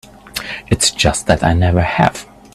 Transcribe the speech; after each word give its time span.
It's 0.65 0.89
just 0.89 1.27
that 1.27 1.43
I 1.43 1.53
never 1.53 1.83
have. 1.83 2.25